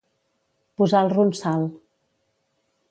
Posar 0.81 1.03
el 1.07 1.13
ronsal. 1.15 1.69